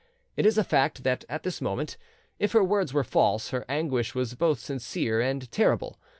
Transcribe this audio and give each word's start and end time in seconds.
It 0.35 0.47
is 0.47 0.57
a 0.57 0.63
fact 0.63 1.03
that 1.03 1.25
at 1.29 1.43
this 1.43 1.61
moment, 1.61 1.95
if 2.39 2.53
her 2.53 2.63
words 2.63 2.91
were 2.91 3.03
false, 3.03 3.49
her 3.51 3.65
anguish 3.69 4.15
was 4.15 4.33
both 4.33 4.57
sincere 4.59 5.21
and 5.21 5.51
terrible. 5.51 5.99